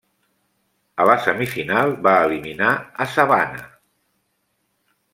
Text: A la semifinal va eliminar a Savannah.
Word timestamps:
A 1.03 1.07
la 1.09 1.17
semifinal 1.25 1.95
va 2.09 2.15
eliminar 2.31 2.73
a 2.77 3.09
Savannah. 3.19 3.71